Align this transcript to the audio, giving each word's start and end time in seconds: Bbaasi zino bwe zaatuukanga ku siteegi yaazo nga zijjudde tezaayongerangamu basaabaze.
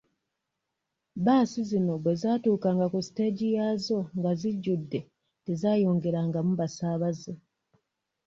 Bbaasi 1.17 1.61
zino 1.69 1.93
bwe 2.03 2.13
zaatuukanga 2.21 2.85
ku 2.93 2.99
siteegi 3.05 3.47
yaazo 3.57 3.99
nga 4.17 4.31
zijjudde 4.39 4.99
tezaayongerangamu 5.45 6.51
basaabaze. 6.59 7.33